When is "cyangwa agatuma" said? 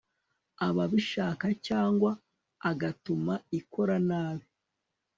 1.67-3.33